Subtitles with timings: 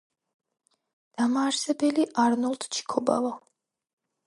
[1.21, 3.33] დამაარსებელი არნოლდ ჩიქობავა.